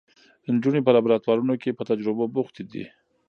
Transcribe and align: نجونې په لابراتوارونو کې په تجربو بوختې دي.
نجونې 0.53 0.81
په 0.83 0.91
لابراتوارونو 0.95 1.53
کې 1.61 1.77
په 1.77 1.83
تجربو 1.89 2.23
بوختې 2.33 2.63
دي. 2.71 2.83